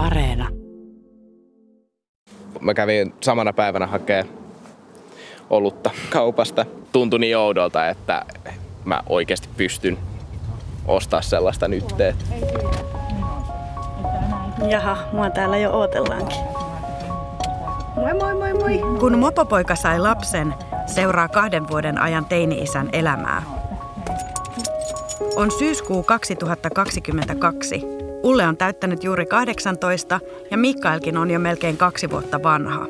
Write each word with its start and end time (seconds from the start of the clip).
Areena. 0.00 0.48
Mä 2.60 2.74
kävin 2.74 3.14
samana 3.20 3.52
päivänä 3.52 3.86
hakee 3.86 4.26
olutta 5.50 5.90
kaupasta. 6.10 6.66
Tuntui 6.92 7.18
niin 7.18 7.36
oudolta, 7.36 7.88
että 7.88 8.24
mä 8.84 9.02
oikeasti 9.08 9.48
pystyn 9.56 9.98
ostaa 10.86 11.22
sellaista 11.22 11.68
nyt. 11.68 11.84
Jaha, 14.68 14.96
mua 15.12 15.30
täällä 15.30 15.56
jo 15.56 15.72
ootellaankin. 15.72 16.38
Moi 17.96 18.14
moi 18.14 18.34
moi 18.34 18.54
moi. 18.54 18.98
Kun 19.00 19.18
mopopoika 19.18 19.74
sai 19.74 19.98
lapsen, 19.98 20.54
seuraa 20.86 21.28
kahden 21.28 21.68
vuoden 21.68 21.98
ajan 21.98 22.24
teini-isän 22.24 22.88
elämää. 22.92 23.42
On 25.36 25.50
syyskuu 25.58 26.02
2022. 26.02 27.99
Ulle 28.22 28.46
on 28.46 28.56
täyttänyt 28.56 29.04
juuri 29.04 29.26
18 29.26 30.20
ja 30.50 30.58
Mikaelkin 30.58 31.16
on 31.16 31.30
jo 31.30 31.38
melkein 31.38 31.76
kaksi 31.76 32.10
vuotta 32.10 32.42
vanha. 32.42 32.86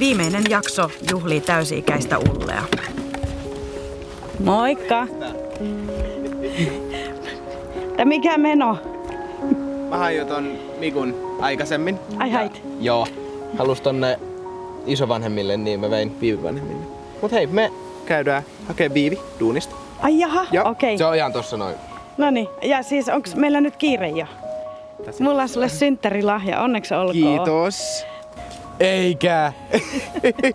Viimeinen 0.00 0.44
jakso 0.48 0.90
juhlii 1.10 1.40
täysi-ikäistä 1.40 2.18
Ullea. 2.18 2.62
Moikka! 4.44 5.06
Tää 7.96 8.04
mikä 8.04 8.38
meno? 8.38 8.78
Mä 9.88 9.96
hain 9.96 10.16
jo 10.16 10.24
ton 10.24 10.58
Mikun 10.78 11.36
aikaisemmin. 11.40 11.98
Ai 12.18 12.30
hait. 12.30 12.62
Joo. 12.80 13.06
Halus 13.58 13.80
tonne 13.80 14.18
isovanhemmille, 14.86 15.56
niin 15.56 15.80
mä 15.80 15.90
vein 15.90 16.20
viivivanhemmille. 16.20 16.86
Mut 17.22 17.32
hei, 17.32 17.46
me 17.46 17.72
käydään 18.06 18.42
hakee 18.68 18.94
viivi 18.94 19.18
duunista. 19.40 19.76
Ai 19.98 20.18
jaha, 20.18 20.46
okei. 20.64 20.98
se 20.98 21.04
on 21.04 21.16
ihan 21.16 21.32
tossa 21.32 21.56
noin. 21.56 21.74
No 22.18 22.30
niin, 22.30 22.48
ja 22.62 22.82
siis 22.82 23.08
onks 23.08 23.34
meillä 23.34 23.60
nyt 23.60 23.76
kiire 23.76 24.08
jo? 24.08 24.26
Tässä. 25.04 25.24
Mulla 25.24 25.42
on 25.42 25.48
sulle 25.48 25.68
synttärilahja, 25.68 26.60
onneksi 26.60 26.94
olkoon. 26.94 27.12
Kiitos. 27.12 28.06
Eikä. 28.80 29.52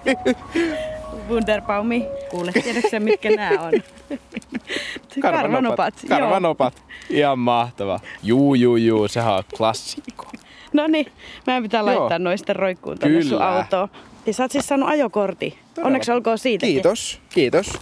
Wunderbaumi. 1.30 2.06
Kuule, 2.30 2.52
tiedätkö 2.52 3.00
mitkä 3.00 3.30
nää 3.30 3.62
on? 3.62 3.72
Karvanopat. 5.22 5.94
Karvanopat. 6.10 6.84
Ihan 7.10 7.40
mahtava. 7.40 8.00
Juu, 8.24 8.56
juu, 8.56 8.76
juu, 8.76 9.08
sehän 9.08 9.34
on 9.34 9.44
klassikko. 9.58 10.26
No 10.74 10.88
niin, 10.88 11.06
meidän 11.48 11.64
pitää 11.64 11.86
laittaa 11.86 12.10
Joo. 12.10 12.18
noisten 12.18 12.56
roikkuun 12.56 12.98
sun 13.02 13.12
Kyllä. 13.12 13.56
autoon. 13.56 13.90
Ja 14.26 14.34
sä 14.34 14.44
oot 14.44 14.52
siis 14.52 14.68
saanut 14.68 14.90
ajokortti. 14.90 15.60
Onneksi 15.84 16.12
olkoon 16.12 16.38
siitä. 16.38 16.66
Kiitos, 16.66 17.20
kiitos. 17.30 17.80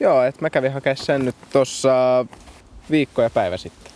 Joo, 0.00 0.22
että 0.22 0.42
mä 0.42 0.50
kävin 0.50 0.72
hakemaan 0.72 0.96
sen 0.96 1.24
nyt 1.24 1.34
tossa 1.52 2.26
viikko 2.90 3.22
ja 3.22 3.30
päivä 3.30 3.56
sitten. 3.56 3.92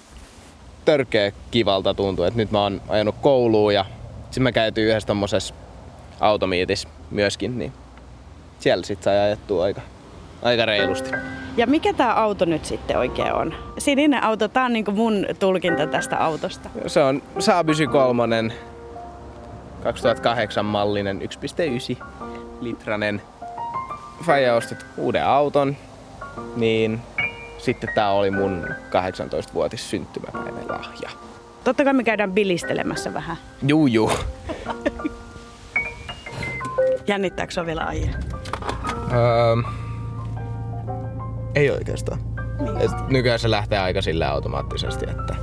Törkeä 0.84 1.32
kivalta 1.50 1.94
tuntuu, 1.94 2.24
että 2.24 2.36
nyt 2.36 2.50
mä 2.50 2.62
oon 2.62 2.82
ajanut 2.88 3.14
kouluun 3.20 3.74
ja 3.74 3.84
sitten 4.24 4.42
mä 4.42 4.52
käytiin 4.52 4.86
yhdessä 4.86 5.06
tommosessa 5.06 5.54
automiitis 6.20 6.88
myöskin, 7.10 7.58
niin 7.58 7.72
siellä 8.58 8.84
sit 8.84 9.02
sai 9.02 9.18
ajettua 9.18 9.64
aika, 9.64 9.80
aika 10.42 10.66
reilusti. 10.66 11.10
Ja 11.56 11.66
mikä 11.66 11.92
tää 11.92 12.20
auto 12.20 12.44
nyt 12.44 12.64
sitten 12.64 12.98
oikein 12.98 13.32
on? 13.32 13.54
Sininen 13.78 14.24
auto, 14.24 14.48
tää 14.48 14.64
on 14.64 14.72
niinku 14.72 14.92
mun 14.92 15.26
tulkinta 15.38 15.86
tästä 15.86 16.16
autosta. 16.16 16.70
Se 16.86 17.00
on 17.02 17.22
Saab 17.38 17.68
93 17.68 18.52
2008 19.82 20.64
mallinen 20.64 21.20
1.9 21.98 22.04
litranen. 22.60 23.22
Faija 24.26 24.54
ostit 24.54 24.86
uuden 24.96 25.26
auton, 25.26 25.76
niin 26.56 27.00
sitten 27.60 27.90
tää 27.94 28.10
oli 28.10 28.30
mun 28.30 28.66
18-vuotis 28.68 29.90
syntymäpäivän 29.90 30.68
lahja. 30.68 31.10
Totta 31.64 31.84
kai 31.84 31.92
me 31.92 32.04
käydään 32.04 32.32
bilistelemässä 32.32 33.14
vähän. 33.14 33.36
Juu, 33.66 33.86
juu. 33.86 34.12
Jännittääkö 37.06 37.52
sua 37.52 37.66
vielä 37.66 37.84
aihe? 37.84 38.10
Öö, 39.12 39.56
ei 41.54 41.70
oikeastaan. 41.70 42.20
Et 42.80 42.90
nykyään 43.08 43.38
se 43.38 43.50
lähtee 43.50 43.78
aika 43.78 44.02
sille 44.02 44.26
automaattisesti, 44.26 45.06
että 45.10 45.34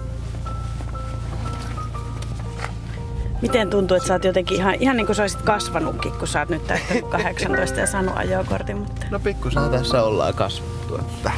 Miten 3.42 3.70
tuntuu, 3.70 3.98
että 3.98 4.08
sä 4.08 4.14
oot 4.14 4.24
jotenkin 4.24 4.58
ihan, 4.58 4.76
ihan 4.80 4.98
niin 4.98 5.06
kuin 5.06 5.16
sä 5.16 5.24
olisit 5.24 5.42
kasvanutkin, 5.42 6.12
kun 6.12 6.28
sä 6.28 6.40
oot 6.40 6.50
nyt 6.50 6.68
täyttänyt 6.68 7.08
18 7.08 7.80
ja 7.80 7.88
saanut 7.88 8.18
ajokortin, 8.18 8.78
mutta... 8.78 9.06
no 9.12 9.20
pikkusen 9.20 9.70
tässä 9.70 10.04
ollaan 10.04 10.34
kasvattu, 10.34 10.96
että 10.96 11.32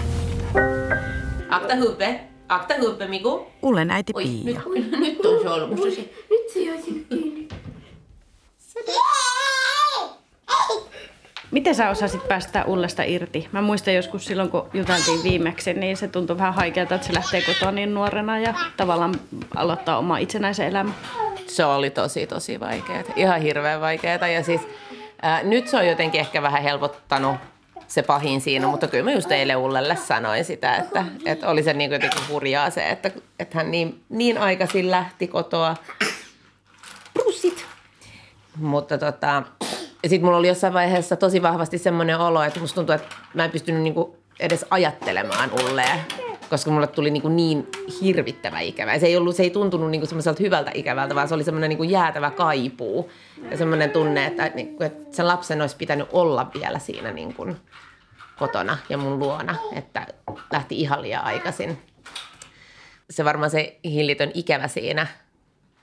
Akta 1.60 1.76
huvudet. 1.76 2.22
Akta 2.50 2.74
huvudet, 2.82 3.10
Miku. 3.10 3.48
Ullen 3.62 3.92
äiti 3.92 4.14
Oi, 4.16 4.24
nyt, 4.26 4.44
Pia. 4.46 4.62
nyt 5.00 5.26
on 5.26 5.44
solmussa 5.44 5.92
se. 5.92 6.10
Nyt 6.30 6.50
se 6.54 6.60
jäi 6.60 6.82
sinne 6.82 7.06
kiinni. 7.10 7.48
Miten 11.52 11.76
sä 11.76 11.90
osasit 11.90 12.28
päästä 12.28 12.64
Ullesta 12.66 13.04
irti? 13.04 13.48
Mä 13.52 13.62
muistan 13.62 13.94
joskus 13.96 14.26
silloin, 14.26 14.50
kun 14.50 14.70
juteltiin 14.74 15.24
viimeksi, 15.24 15.74
niin 15.74 15.98
se 15.98 16.08
tuntui 16.08 16.38
vähän 16.38 16.54
haikealta, 16.54 16.96
että 16.96 17.08
se 17.08 17.14
lähtee 17.14 17.42
kotoa 17.42 17.72
niin 17.72 17.94
nuorena 17.94 18.40
ja 18.40 18.54
tavallaan 18.78 19.16
aloittaa 19.56 19.98
oma 19.98 20.18
itsenäisen 20.18 20.68
elämän. 20.68 20.96
Se 21.48 21.66
oli 21.66 21.90
tosi, 21.90 22.28
tosi 22.28 22.60
vaikeaa. 22.60 23.04
Ihan 23.16 23.42
hirveän 23.42 23.82
vaikeaa. 23.82 24.28
Ja 24.28 24.44
siis 24.44 24.62
ää, 25.22 25.44
nyt 25.44 25.68
se 25.68 25.78
on 25.78 25.88
jotenkin 25.88 26.22
ehkä 26.22 26.42
vähän 26.42 26.64
helpottanut 26.64 27.36
se 27.90 28.02
pahin 28.02 28.42
siinä, 28.42 28.68
mutta 28.68 28.88
kyllä 28.88 29.04
mä 29.04 29.12
just 29.12 29.32
eilen 29.32 29.58
Ullelle 29.58 29.96
sanoin 29.96 30.46
sitä, 30.46 30.76
että, 30.76 31.06
että 31.26 31.50
oli 31.50 31.64
se 31.64 31.74
niin 31.74 31.92
jotenkin 31.92 32.22
hurjaa 32.30 32.70
se, 32.70 32.90
että, 32.90 33.12
että 33.40 33.58
hän 33.58 33.72
niin, 33.72 34.04
niin 34.10 34.38
aikaisin 34.38 34.92
lähti 34.92 35.28
kotoa. 35.28 35.76
Prussit! 37.14 37.66
Mutta 38.58 38.98
tota, 38.98 39.44
sitten 40.08 40.26
mulla 40.26 40.38
oli 40.38 40.48
jossain 40.48 40.74
vaiheessa 40.74 41.16
tosi 41.16 41.42
vahvasti 41.42 41.78
semmoinen 41.78 42.20
olo, 42.20 42.44
että 42.44 42.60
musta 42.60 42.76
tuntuu, 42.76 42.96
että 42.96 43.16
mä 43.34 43.46
en 43.46 43.52
pystynyt 43.52 43.82
niinku 43.82 44.18
edes 44.40 44.66
ajattelemaan 44.70 45.52
Ullea, 45.52 45.96
koska 46.50 46.72
mulle 46.72 46.88
tuli 46.88 47.12
niinku 47.12 47.30
niin 47.30 47.68
hirvittävä 48.02 48.60
ikävä. 48.60 49.00
Se 49.00 49.06
ei, 49.06 49.18
ollut, 49.18 49.36
se 49.36 49.44
ei 49.44 49.50
tuntunut 49.50 49.92
niinku 49.92 50.08
semmoiselta 50.08 50.44
hyvältä 50.44 50.72
ikävältä, 50.74 51.16
vaan 51.16 51.28
se 51.28 51.36
oli 51.36 51.44
semmoinen 51.44 51.70
niinku 51.70 51.84
jäätävä 51.84 52.32
kaipuu 52.32 53.12
ja 53.52 53.58
semmoinen 53.58 53.92
tunne, 53.92 54.26
että, 54.26 54.52
niinku, 54.56 54.84
että 54.84 55.16
sen 55.16 55.28
lapsen 55.28 55.62
olisi 55.62 55.76
pitänyt 55.78 56.08
olla 56.12 56.52
vielä 56.54 56.80
siinä 56.80 57.12
niinku 57.12 57.48
kotona 58.40 58.78
ja 58.90 58.98
mun 58.98 59.20
luona, 59.20 59.56
että 59.76 60.08
lähti 60.52 60.80
ihan 60.80 61.02
liian 61.02 61.24
aikaisin. 61.24 61.78
Se 63.10 63.26
varmaan 63.26 63.52
se 63.52 63.80
hillitön 63.84 64.32
ikävä 64.34 64.68
siinä 64.68 65.08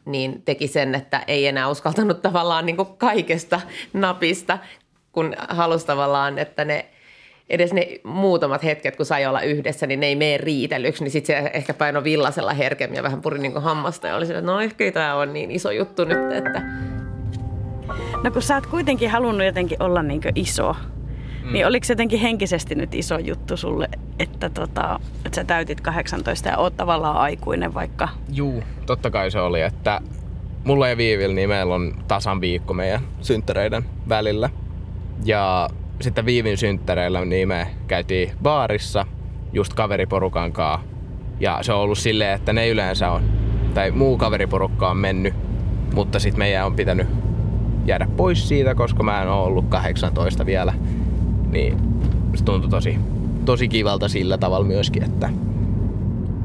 niin 0.05 0.43
teki 0.43 0.69
sen, 0.69 0.95
että 0.95 1.25
ei 1.27 1.47
enää 1.47 1.69
uskaltanut 1.69 2.23
tavallaan 2.23 2.67
niin 2.67 2.77
kuin 2.77 2.97
kaikesta 2.97 3.61
napista, 3.93 4.59
kun 5.13 5.35
halusi 5.49 5.87
tavallaan, 5.87 6.39
että 6.39 6.65
ne 6.65 6.91
edes 7.51 7.73
ne 7.73 8.01
muutamat 8.05 8.65
hetket, 8.65 8.97
kun 8.97 9.07
sai 9.07 9.27
olla 9.27 9.41
yhdessä, 9.41 9.87
niin 9.87 10.01
ne 10.01 10.07
ei 10.07 10.17
mene 10.17 10.37
riitelyksi, 10.37 11.05
niin 11.05 11.13
sitten 11.13 11.45
se 11.45 11.51
ehkä 11.55 11.75
paino 11.75 12.05
villasella 12.05 12.55
herkemmin 12.55 12.97
ja 12.97 13.03
vähän 13.03 13.23
puri 13.23 13.39
niin 13.39 13.53
kuin 13.53 13.63
hammasta 13.63 14.07
ja 14.07 14.17
oli 14.17 14.27
sillä, 14.27 14.39
että 14.39 14.53
no 14.53 14.61
ehkä 14.61 14.93
tämä 14.93 15.15
on 15.15 15.33
niin 15.33 15.51
iso 15.51 15.71
juttu 15.71 16.05
nyt, 16.05 16.33
että 16.33 16.63
No 18.25 18.31
kun 18.31 18.43
sä 18.43 18.55
oot 18.55 18.67
kuitenkin 18.67 19.11
halunnut 19.11 19.47
jotenkin 19.47 19.83
olla 19.83 20.03
niin 20.03 20.21
iso, 20.35 20.77
mm. 21.45 21.53
niin 21.53 21.67
oliko 21.67 21.85
se 21.85 21.93
jotenkin 21.93 22.21
henkisesti 22.21 22.75
nyt 22.75 22.95
iso 22.95 23.19
juttu 23.19 23.57
sulle, 23.57 23.89
että, 24.19 24.51
tota, 24.51 25.01
että 25.25 25.37
sä 25.37 25.45
täytit 25.45 25.81
18 25.81 26.49
ja 26.49 26.59
oot 26.59 26.77
tavallaan 26.77 27.17
aikuinen 27.17 27.75
vaikka? 27.75 28.09
Juu, 28.33 28.63
totta 28.87 29.11
kai 29.11 29.31
se 29.31 29.41
oli, 29.41 29.61
että 29.61 30.01
mulla 30.65 30.89
ja 30.89 30.97
Viivillä 30.97 31.35
niin 31.35 31.49
meillä 31.49 31.75
on 31.75 31.95
tasan 32.09 32.41
viikko 32.41 32.75
meidän 32.75 33.01
synttäreiden 33.21 33.85
välillä. 34.09 34.51
Ja 35.25 35.69
sitten 36.01 36.27
Viivin 36.27 36.57
synttäreillä 36.57 37.25
niin 37.25 37.49
me 37.49 37.67
käytiin 37.87 38.33
baarissa 38.43 39.07
just 39.53 39.75
kaveriporukan 39.75 40.53
kanssa. 40.53 40.87
Ja 41.41 41.59
se 41.63 41.73
on 41.73 41.81
ollut 41.81 41.99
silleen, 41.99 42.35
että 42.35 42.53
ne 42.53 42.69
yleensä 42.69 43.11
on, 43.11 43.23
tai 43.75 43.91
muu 43.91 44.17
kaveriporukka 44.17 44.91
on 44.91 44.97
mennyt, 44.97 45.35
mutta 45.95 46.19
sitten 46.19 46.39
meidän 46.39 46.67
on 46.67 46.77
pitänyt 46.77 47.07
jäädä 47.87 48.09
pois 48.17 48.49
siitä, 48.49 48.75
koska 48.75 49.03
mä 49.03 49.23
en 49.23 49.29
ole 49.29 49.47
ollut 49.47 49.69
18 49.69 50.47
vielä. 50.47 50.75
Niin 51.51 51.77
se 52.35 52.45
tuntui 52.45 52.71
tosi, 52.71 52.99
tosi 53.45 53.69
kivalta 53.69 54.09
sillä 54.09 54.39
tavalla 54.39 54.67
myöskin, 54.67 55.03
että 55.03 55.29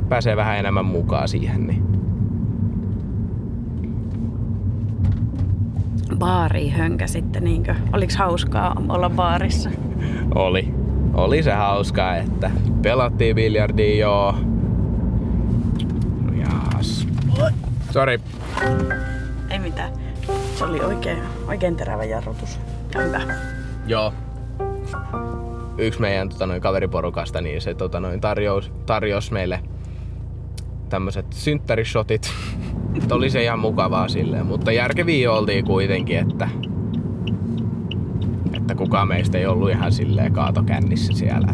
pääsee 0.09 0.36
vähän 0.36 0.59
enemmän 0.59 0.86
mukaan 0.86 1.27
siihen. 1.27 1.68
Niin. 1.68 1.90
Baari 6.21 6.69
hönkä 6.69 7.07
sitten, 7.07 7.44
niinkö? 7.44 7.75
Oliko 7.94 8.13
hauskaa 8.18 8.81
olla 8.89 9.09
baarissa? 9.09 9.69
Oli. 10.35 10.73
Oli 11.13 11.44
se 11.44 11.51
hauskaa, 11.51 12.15
että 12.15 12.51
pelattiin 12.81 13.35
biljardia 13.35 13.95
joo. 13.95 14.35
Jaas. 16.39 17.07
Sori. 17.91 18.19
Ei 19.50 19.59
mitään. 19.59 19.91
Se 20.56 20.65
oli 20.65 20.79
oikein, 20.79 21.18
oikein 21.47 21.75
terävä 21.75 22.03
jarrutus. 22.03 22.59
Ja 22.94 23.01
hyvä. 23.01 23.21
Joo. 23.88 24.13
Yksi 25.77 26.01
meidän 26.01 26.29
tota, 26.29 26.45
noin, 26.47 26.62
kaveriporukasta, 26.62 27.41
niin 27.41 27.62
se 27.62 27.74
tota, 27.74 28.00
noin, 28.00 28.21
tarjous, 28.21 28.71
tarjosi 28.85 29.33
meille 29.33 29.59
tämmöiset 30.89 31.25
synttärishotit. 31.29 32.33
Mutta 32.93 33.15
oli 33.15 33.29
se 33.29 33.43
ihan 33.43 33.59
mukavaa 33.59 34.07
silleen, 34.07 34.45
mutta 34.45 34.71
järkeviä 34.71 35.31
oltiin 35.31 35.65
kuitenkin, 35.65 36.17
että, 36.19 36.49
että 38.53 38.75
kukaan 38.75 39.07
meistä 39.07 39.38
ei 39.38 39.45
ollut 39.45 39.69
ihan 39.69 39.91
silleen 39.91 40.33
kaatokännissä 40.33 41.13
siellä. 41.13 41.53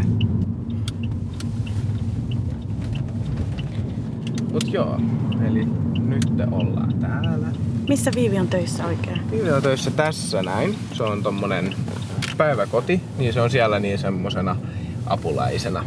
Mut 4.52 4.74
joo, 4.74 5.00
eli 5.48 5.66
nyt 6.00 6.26
ollaan 6.52 6.94
täällä. 7.00 7.48
Missä 7.90 8.12
Viivi 8.16 8.40
on 8.40 8.48
töissä 8.48 8.86
oikein? 8.86 9.32
Viivi 9.32 9.52
on 9.52 9.62
töissä 9.62 9.92
tässä 9.92 10.44
näin. 10.44 10.76
Se 10.94 11.04
on 11.04 11.24
tommonen 11.24 11.76
päiväkoti, 12.38 13.02
niin 13.18 13.34
se 13.34 13.42
on 13.42 13.50
siellä 13.50 13.80
niin 13.80 13.98
semmosena 14.00 14.56
apulaisena. 15.08 15.86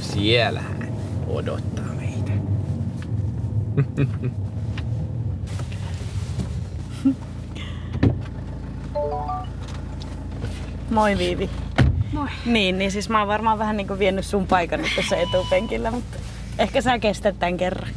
Siellä 0.00 0.60
hän 0.60 0.88
odottaa. 1.28 1.75
Moi 10.90 11.18
Viivi. 11.18 11.50
Moi. 12.12 12.28
Niin, 12.46 12.78
niin 12.78 12.90
siis 12.90 13.08
mä 13.08 13.18
oon 13.18 13.28
varmaan 13.28 13.58
vähän 13.58 13.76
niin 13.76 13.86
kuin 13.86 13.98
vienyt 13.98 14.24
sun 14.24 14.46
paikan 14.46 14.80
nyt 14.80 14.90
tässä 14.96 15.16
etupenkillä, 15.16 15.90
mutta 15.90 16.16
ehkä 16.58 16.80
sä 16.80 16.98
kestät 16.98 17.38
tämän 17.38 17.56
kerran. 17.56 17.90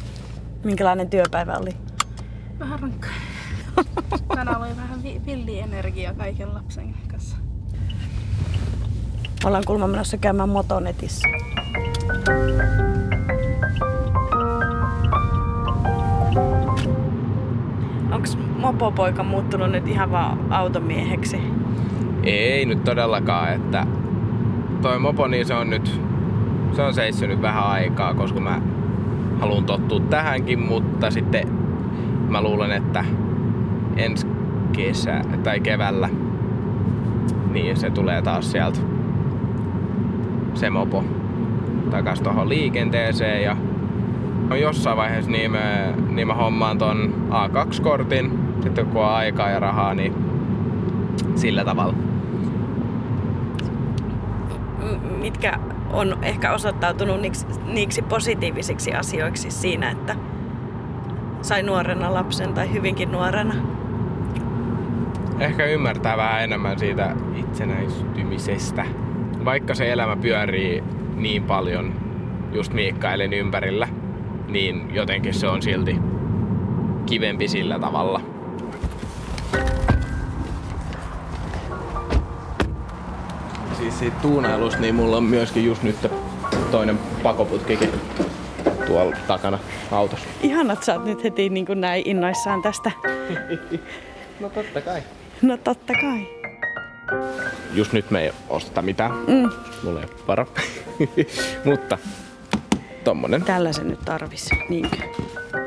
Minkälainen 0.64 1.10
työpäivä 1.10 1.56
oli? 1.56 1.76
Vähän 2.58 2.80
rankka. 2.80 3.08
Tänään 4.36 4.60
oli 4.62 4.76
vähän 4.76 5.02
vi- 5.02 5.20
villi 5.26 5.58
energia 5.60 6.14
kaiken 6.14 6.54
lapsen 6.54 6.94
kanssa. 7.10 7.36
Ollaan 9.44 9.64
kuulemma 9.66 9.86
menossa 9.86 10.16
käymään 10.16 10.48
motonetissä. 10.48 11.28
Mopopoika 18.72 19.22
muuttunut 19.22 19.70
nyt 19.70 19.88
ihan 19.88 20.10
vaan 20.10 20.38
automieheksi? 20.50 21.40
Ei 22.22 22.66
nyt 22.66 22.84
todellakaan, 22.84 23.52
että 23.52 23.86
toi 24.82 24.98
mopo 24.98 25.26
niin 25.26 25.46
se 25.46 25.54
on 25.54 25.70
nyt, 25.70 26.00
se 26.72 26.82
on 26.82 26.94
seissynyt 26.94 27.42
vähän 27.42 27.64
aikaa, 27.64 28.14
koska 28.14 28.40
mä 28.40 28.60
haluan 29.40 29.64
tottua 29.64 30.00
tähänkin, 30.00 30.58
mutta 30.58 31.10
sitten 31.10 31.48
mä 32.28 32.42
luulen, 32.42 32.72
että 32.72 33.04
ensi 33.96 34.26
kesä 34.72 35.20
tai 35.42 35.60
keväällä 35.60 36.08
niin 37.52 37.76
se 37.76 37.90
tulee 37.90 38.22
taas 38.22 38.52
sieltä 38.52 38.78
se 40.54 40.70
mopo 40.70 41.04
takas 41.90 42.20
tuohon 42.20 42.48
liikenteeseen 42.48 43.42
ja 43.42 43.56
on 44.50 44.60
jossain 44.60 44.96
vaiheessa 44.96 45.30
niin 45.30 45.50
mä, 45.50 45.92
niin 46.08 46.26
mä 46.26 46.34
hommaan 46.34 46.78
ton 46.78 47.14
A2-kortin, 47.30 48.39
sitten 48.62 48.86
kun 48.86 49.02
on 49.02 49.10
aikaa 49.10 49.50
ja 49.50 49.60
rahaa, 49.60 49.94
niin 49.94 50.14
sillä 51.34 51.64
tavalla. 51.64 51.94
Mitkä 55.20 55.58
on 55.92 56.18
ehkä 56.22 56.52
osoittautunut 56.52 57.20
niiksi, 57.20 57.46
niiksi 57.66 58.02
positiivisiksi 58.02 58.94
asioiksi 58.94 59.50
siinä, 59.50 59.90
että 59.90 60.16
sai 61.42 61.62
nuorena 61.62 62.14
lapsen 62.14 62.54
tai 62.54 62.72
hyvinkin 62.72 63.12
nuorena? 63.12 63.54
Ehkä 65.38 65.64
ymmärtää 65.64 66.16
vähän 66.16 66.44
enemmän 66.44 66.78
siitä 66.78 67.16
itsenäistymisestä. 67.36 68.84
Vaikka 69.44 69.74
se 69.74 69.92
elämä 69.92 70.16
pyörii 70.16 70.84
niin 71.16 71.42
paljon 71.42 71.92
just 72.52 72.72
Miikkailin 72.72 73.32
ympärillä, 73.32 73.88
niin 74.48 74.94
jotenkin 74.94 75.34
se 75.34 75.48
on 75.48 75.62
silti 75.62 75.96
kivempi 77.06 77.48
sillä 77.48 77.78
tavalla. 77.78 78.20
Siis 83.78 83.98
siitä 83.98 84.16
tuunailusta, 84.22 84.80
niin 84.80 84.94
mulla 84.94 85.16
on 85.16 85.24
myöskin 85.24 85.64
just 85.64 85.82
nyt 85.82 85.96
toinen 86.70 86.98
pakoputkikin 87.22 87.90
tuolla 88.86 89.16
takana 89.26 89.58
autossa. 89.92 90.26
Ihanat 90.42 90.72
että 90.72 90.86
sä 90.86 90.94
oot 90.94 91.04
nyt 91.04 91.24
heti 91.24 91.48
niin 91.48 91.66
kuin 91.66 91.80
näin 91.80 92.02
innoissaan 92.06 92.62
tästä. 92.62 92.90
No 94.40 94.48
totta 94.48 94.80
kai. 94.80 95.02
No 95.42 95.56
totta 95.56 95.92
kai. 95.92 96.26
Just 97.72 97.92
nyt 97.92 98.10
me 98.10 98.24
ei 98.24 98.32
osteta 98.48 98.82
mitään. 98.82 99.10
Mm. 99.10 99.50
Mulla 99.82 100.00
ei 100.00 100.06
ole 100.06 100.26
vara. 100.28 100.46
Mutta 101.64 101.98
tommonen. 103.04 103.42
Tällä 103.42 103.72
se 103.72 103.84
nyt 103.84 104.00
tarvis, 104.04 104.48
niinkö? 104.68 104.96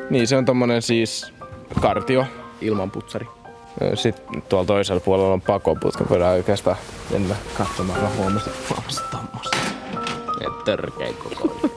Niin, 0.09 0.27
se 0.27 0.38
on 0.38 0.45
tommonen 0.45 0.81
siis 0.81 1.33
kartio 1.81 2.25
ilman 2.62 2.91
putsari. 2.91 3.27
Sitten 3.95 4.41
tuolla 4.41 4.65
toisella 4.65 4.99
puolella 4.99 5.33
on 5.33 5.41
pakoputka. 5.41 6.05
Voidaan 6.09 6.33
oikeastaan 6.33 6.77
mennä 7.11 7.35
katsomaan. 7.57 8.01
Mä 8.01 8.09
huomasin, 8.17 8.53
huomasin 8.69 9.05
tommosta. 9.11 9.57
Et 10.41 10.63
törkeä 10.65 11.13
koko. 11.13 11.69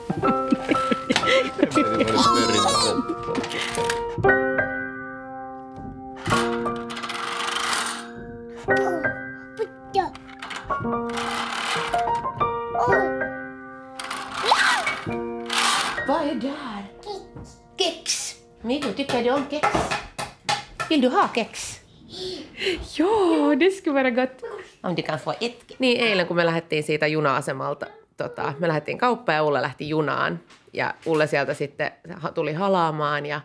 Vad 16.07 16.21
är 16.21 16.35
där? 16.35 16.85
Kex. 17.77 18.35
Milo, 18.61 18.93
tycker 18.93 19.23
du 19.23 19.31
om 19.31 19.45
kex? 19.45 19.67
Vill 20.89 21.01
du 21.01 21.09
ha 21.09 21.27
kex? 21.27 21.76
Joo, 22.97 23.59
det 23.59 23.71
skulle 23.71 23.99
vara 23.99 24.11
gott. 24.11 24.41
Om 24.83 24.95
du 24.95 25.03
kan 25.03 25.19
få 25.19 25.33
ett. 25.41 25.75
Niin 25.79 26.01
eilen 26.01 26.27
kun 26.27 26.35
me 26.35 26.45
lähdettiin 26.45 26.83
siitä 26.83 27.07
juna-asemalta, 27.07 27.87
tota, 28.17 28.53
me 28.59 28.67
lähdettiin 28.67 28.97
kauppaan 28.97 29.35
ja 29.35 29.43
Ulle 29.43 29.61
lähti 29.61 29.89
junaan. 29.89 30.39
Ja 30.73 30.93
Ulle 31.05 31.27
sieltä 31.27 31.53
sitten 31.53 31.91
tuli 32.33 32.53
halaamaan 32.53 33.25
ja 33.25 33.41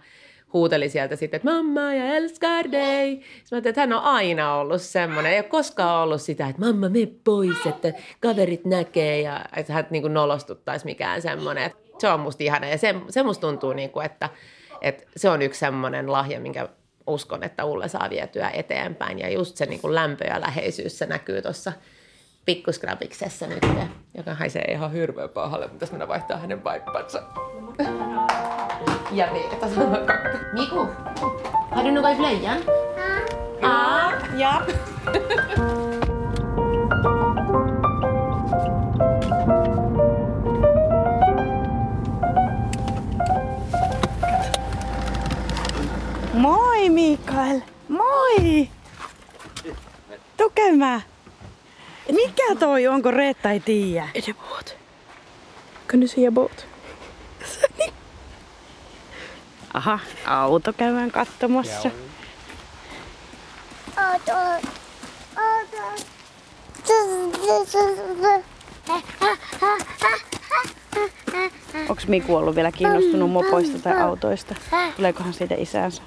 huuteli 0.53 0.89
sieltä 0.89 1.17
sitten, 1.17 1.37
että 1.39 1.51
mamma, 1.51 1.95
ja 1.95 2.05
älskar 2.05 2.65
dig. 2.65 3.23
Sitten 3.23 3.63
mä 3.63 3.69
että 3.69 3.81
hän 3.81 3.93
on 3.93 4.03
aina 4.03 4.55
ollut 4.55 4.83
semmoinen. 4.83 5.33
Ei 5.33 5.39
ole 5.39 5.45
koskaan 5.45 6.03
ollut 6.03 6.23
sitä, 6.23 6.47
että 6.49 6.63
mamma, 6.63 6.89
me 6.89 7.09
pois, 7.25 7.67
että 7.67 7.93
kaverit 8.21 8.65
näkee 8.65 9.21
ja 9.21 9.41
että 9.57 9.73
hän 9.73 9.87
niin 9.91 10.15
nolostuttaisi 10.15 10.85
mikään 10.85 11.23
semmoinen. 11.23 11.71
Se 11.99 12.09
on 12.09 12.21
musta 12.21 12.45
ihana 12.45 12.67
ja 12.67 12.79
se, 12.79 12.95
se 13.09 13.23
musta 13.23 13.47
tuntuu, 13.47 13.73
niin 13.73 13.91
kuin, 13.91 14.07
että, 14.07 14.29
että 14.81 15.05
se 15.17 15.29
on 15.29 15.43
yksi 15.43 15.61
semmoinen 15.61 16.13
lahja, 16.13 16.41
minkä 16.41 16.69
uskon, 17.07 17.43
että 17.43 17.65
Ulle 17.65 17.89
saa 17.89 18.11
vietyä 18.11 18.51
eteenpäin. 18.51 19.19
Ja 19.19 19.31
just 19.31 19.57
se 19.57 19.67
niin 19.67 19.81
kuin 19.81 19.95
lämpö 19.95 20.25
ja 20.25 20.41
läheisyys, 20.41 20.99
se 20.99 21.07
näkyy 21.07 21.43
tuossa 21.43 21.73
pikkuskrabiksessa 22.45 23.47
nyt, 23.47 23.67
joka 24.17 24.35
haisee 24.35 24.63
ihan 24.63 24.93
hirveän 24.93 25.29
pahalle, 25.29 25.69
mutta 25.69 25.87
mennä 25.91 26.09
vaihtaa 26.09 26.37
hänen 26.37 26.65
vaippansa. 26.65 27.23
Ja 29.13 29.29
Veeta 29.33 29.69
sanoo 29.75 30.07
kakka. 30.07 30.39
Miku, 30.53 30.89
har 31.71 31.85
du 31.85 31.91
något 31.91 32.13
i 32.13 32.17
blöjan? 32.17 32.59
Ja. 33.63 34.13
ja. 34.37 34.67
Moi 46.33 46.89
Mikael! 46.89 47.61
Moi! 47.89 48.69
Käymään. 50.55 51.03
Mikä 52.13 52.55
toi 52.59 52.87
on, 52.87 53.03
kun 53.03 53.15
Reetta 53.15 53.51
ei 53.51 53.61
tiedä? 53.61 54.09
Är 54.15 54.23
det 54.27 54.35
båt? 54.35 54.77
Kan 55.87 56.01
du 56.01 56.09
säga 56.09 56.31
båt? 56.33 56.67
Aha, 59.75 59.99
auto 60.27 60.73
käydään 60.73 61.11
katsomassa. 61.11 61.91
Onks 71.89 72.07
Miku 72.07 72.37
ollut 72.37 72.57
vielä 72.57 72.73
kiinnostunut 72.73 73.31
mopoista 73.31 73.79
tai 73.79 74.01
autoista? 74.01 74.55
Tuleekohan 74.97 75.33
siitä 75.33 75.55
isänsä? 75.55 76.03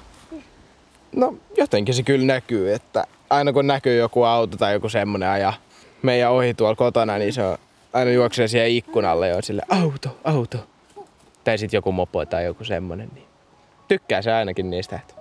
No 1.16 1.34
jotenkin 1.56 1.94
se 1.94 2.02
kyllä 2.02 2.26
näkyy, 2.26 2.72
että 2.74 3.04
aina 3.30 3.52
kun 3.52 3.66
näkyy 3.66 3.98
joku 3.98 4.22
auto 4.22 4.56
tai 4.56 4.72
joku 4.72 4.88
semmonen 4.88 5.28
aja 5.28 5.52
meidän 6.02 6.32
ohi 6.32 6.54
tuolla 6.54 6.76
kotona, 6.76 7.18
niin 7.18 7.32
se 7.32 7.42
on 7.42 7.58
aina 7.92 8.10
juoksee 8.10 8.48
siihen 8.48 8.70
ikkunalle 8.70 9.28
ja 9.28 9.36
on 9.36 9.42
sille 9.42 9.62
auto, 9.68 10.16
auto. 10.24 10.58
Tai 11.44 11.58
sitten 11.58 11.78
joku 11.78 11.92
mopo 11.92 12.26
tai 12.26 12.44
joku 12.44 12.64
semmonen, 12.64 13.08
niin 13.14 13.26
tykkää 13.88 14.22
se 14.22 14.32
ainakin 14.32 14.70
niistä. 14.70 14.96
Että 14.96 15.14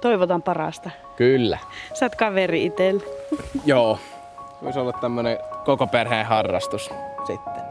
Toivotan 0.00 0.42
parasta. 0.42 0.90
kyllä. 1.16 1.58
Sä 1.94 2.04
oot 2.04 2.14
kaveri 2.14 2.64
itelle. 2.64 3.02
Joo. 3.64 3.98
Voisi 4.62 4.78
olla 4.78 4.92
tämmönen 4.92 5.38
koko 5.64 5.86
perheen 5.86 6.26
harrastus 6.26 6.90
sitten. 7.26 7.62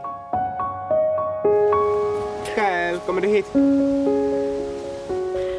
Kyle, 2.54 3.00
kommer 3.06 3.22
du 3.22 3.30
hit? 3.30 3.46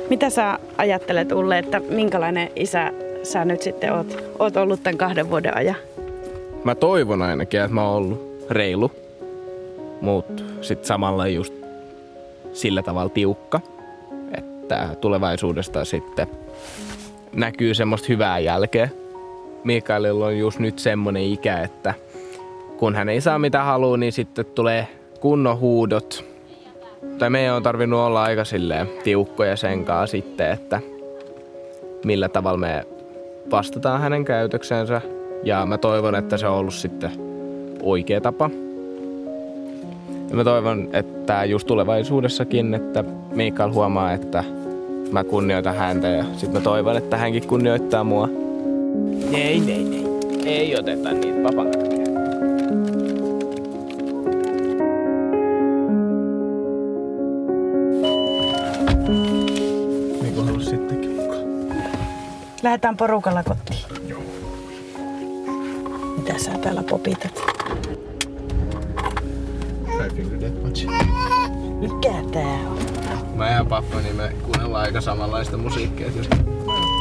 Mitä 0.10 0.30
sä 0.30 0.60
ajattelet 0.78 1.32
Ulle, 1.32 1.60
että 1.60 1.80
minkälainen 1.80 2.50
isä 2.56 2.92
sä 3.24 3.46
nyt 3.46 3.62
sitten 3.62 3.94
oot, 3.94 4.24
oot 4.40 4.58
ollut 4.58 4.84
tämän 4.84 4.98
kahden 4.98 5.30
vuoden 5.30 5.58
ajan? 5.58 5.76
Mä 6.64 6.76
toivon 6.76 7.22
ainakin, 7.22 7.60
että 7.60 7.74
mä 7.74 7.90
oon 7.90 7.98
ollut 7.98 8.46
reilu, 8.50 8.92
mutta 10.02 10.44
sitten 10.62 10.88
samalla 10.88 11.28
just 11.28 11.54
sillä 12.54 12.84
tavalla 12.84 13.10
tiukka, 13.10 13.60
että 14.38 14.88
tulevaisuudesta 15.02 15.86
sitten 15.86 16.28
näkyy 17.34 17.74
semmoista 17.74 18.08
hyvää 18.10 18.40
jälkeä. 18.40 18.90
Mikaelilla 19.64 20.26
on 20.26 20.38
just 20.38 20.60
nyt 20.60 20.80
semmonen 20.80 21.24
ikä, 21.24 21.60
että 21.60 21.94
kun 22.78 22.96
hän 22.96 23.10
ei 23.10 23.22
saa 23.22 23.40
mitä 23.40 23.64
haluaa, 23.64 23.98
niin 23.98 24.12
sitten 24.12 24.46
tulee 24.46 24.88
kunnon 25.20 25.60
huudot. 25.60 26.35
Tai 27.20 27.30
meidän 27.30 27.56
on 27.56 27.64
tarvinnut 27.64 28.00
olla 28.00 28.24
aika 28.24 28.46
silleen 28.46 28.90
tiukkoja 29.04 29.56
sen 29.56 29.86
kanssa 29.86 30.12
sitten, 30.12 30.52
että 30.52 30.82
millä 32.04 32.30
tavalla 32.30 32.58
me 32.58 32.86
vastataan 33.52 34.02
hänen 34.02 34.26
käytöksensä. 34.26 35.02
Ja 35.44 35.66
mä 35.66 35.78
toivon, 35.78 36.16
että 36.16 36.38
se 36.38 36.48
on 36.48 36.56
ollut 36.56 36.74
sitten 36.74 37.12
oikea 37.82 38.22
tapa. 38.22 38.50
Ja 40.30 40.36
mä 40.36 40.44
toivon, 40.44 40.90
että 40.94 41.46
just 41.46 41.68
tulevaisuudessakin, 41.68 42.74
että 42.74 43.04
Mikael 43.32 43.74
huomaa, 43.74 44.14
että 44.14 44.44
mä 45.12 45.24
kunnioitan 45.24 45.76
häntä 45.76 46.08
ja 46.08 46.24
sitten 46.24 46.54
mä 46.54 46.60
toivon, 46.60 46.98
että 46.98 47.18
hänkin 47.18 47.48
kunnioittaa 47.48 48.04
mua. 48.04 48.30
Ei, 49.34 49.62
ei, 49.68 49.86
ei. 49.96 50.06
Ei 50.46 50.80
oteta 50.80 51.12
niitä 51.12 51.40
papan 51.44 51.85
Lähdetään 62.66 62.98
porukalla 62.98 63.44
kotiin. 63.44 63.80
Mitä 66.18 66.40
sä 66.40 66.52
täällä 66.52 66.84
popitat? 66.84 67.42
Mikä 71.80 72.14
tää 72.34 72.60
on? 72.70 72.80
Mä 73.36 73.50
ja 73.50 73.66
pappa, 73.66 74.02
niin 74.02 74.16
me 74.16 74.36
kuunnellaan 74.44 74.84
aika 74.84 75.02
samanlaista 75.02 75.58
musiikkia. 75.58 76.08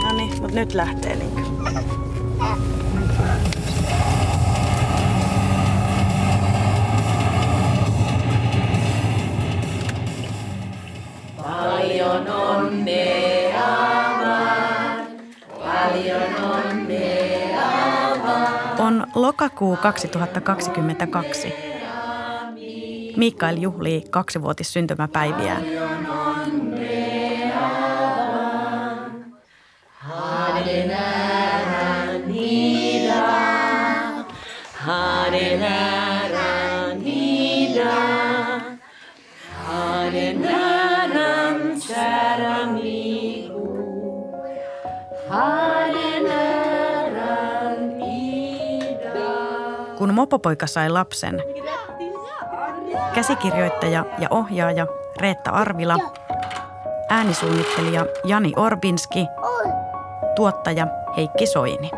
No 0.05 0.17
niin, 0.17 0.43
mut 0.43 0.53
nyt 0.53 0.75
lähtee 0.75 1.17
niinkö? 1.17 1.41
Lokakuu 19.45 19.77
2022. 19.77 21.55
Mikael 23.17 23.57
juhlii 23.57 24.05
kaksivuotis 24.11 24.73
syntymäpäiviään. 24.73 25.65
Kun 50.05 50.15
mopopoika 50.15 50.67
sai 50.67 50.91
lapsen, 50.91 51.43
käsikirjoittaja 53.15 54.05
ja 54.19 54.29
ohjaaja 54.31 54.87
Reetta 55.21 55.51
Arvila, 55.51 55.97
äänisuunnittelija 57.09 58.07
Jani 58.25 58.53
Orbinski, 58.57 59.27
tuottaja 60.37 60.87
Heikki 61.17 61.47
Soini. 61.47 61.91